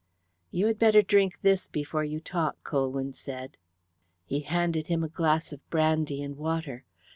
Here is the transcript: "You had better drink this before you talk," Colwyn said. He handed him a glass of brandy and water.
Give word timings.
"You 0.49 0.65
had 0.65 0.79
better 0.79 1.03
drink 1.03 1.41
this 1.43 1.67
before 1.67 2.03
you 2.03 2.19
talk," 2.19 2.63
Colwyn 2.63 3.13
said. 3.13 3.55
He 4.25 4.39
handed 4.39 4.87
him 4.87 5.03
a 5.03 5.07
glass 5.09 5.53
of 5.53 5.69
brandy 5.69 6.23
and 6.23 6.37
water. 6.37 6.85